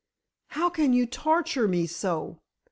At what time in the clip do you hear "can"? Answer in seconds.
0.71-0.93